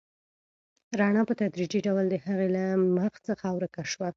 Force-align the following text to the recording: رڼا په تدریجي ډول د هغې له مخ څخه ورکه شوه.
رڼا 0.99 1.21
په 1.29 1.33
تدریجي 1.41 1.79
ډول 1.87 2.05
د 2.09 2.15
هغې 2.25 2.47
له 2.55 2.63
مخ 2.97 3.13
څخه 3.27 3.45
ورکه 3.57 3.81
شوه. 3.91 4.09